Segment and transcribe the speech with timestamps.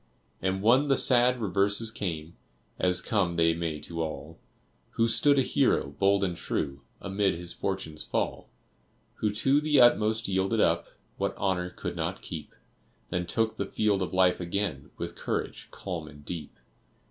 [0.41, 2.35] And when the sad reverses came,
[2.79, 4.39] As come they may to all,
[4.93, 8.49] Who stood a Hero, bold and true, Amid his fortune's fall?
[9.17, 10.87] Who to the utmost yielded up
[11.17, 12.55] What Honor could not keep,
[13.11, 16.57] Then took the field of life again With courage calm and deep?